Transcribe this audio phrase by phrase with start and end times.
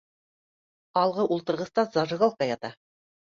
[1.01, 2.73] Алғы ултырғыста зажигалка ята